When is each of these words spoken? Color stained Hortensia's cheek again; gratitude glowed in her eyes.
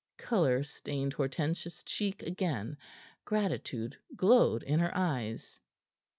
Color 0.17 0.63
stained 0.63 1.13
Hortensia's 1.13 1.83
cheek 1.83 2.23
again; 2.23 2.77
gratitude 3.23 3.99
glowed 4.15 4.63
in 4.63 4.79
her 4.79 4.97
eyes. 4.97 5.59